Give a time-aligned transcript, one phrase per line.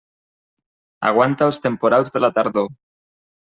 [1.11, 2.69] Aguanta els temporals de la tardor.